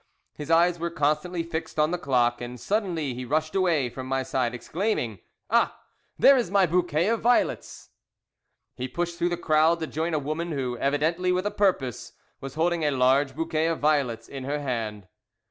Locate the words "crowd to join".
9.37-10.15